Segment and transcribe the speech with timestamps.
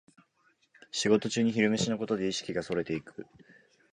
[0.89, 3.27] 仕事中に昼飯のことで意識がそれていく